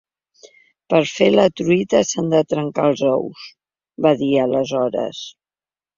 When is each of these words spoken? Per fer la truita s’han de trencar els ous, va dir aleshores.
Per 0.93 1.01
fer 1.17 1.27
la 1.33 1.43
truita 1.59 2.01
s’han 2.11 2.33
de 2.33 2.41
trencar 2.53 2.87
els 2.95 3.07
ous, 3.13 3.47
va 4.07 4.15
dir 4.23 4.31
aleshores. 4.47 5.25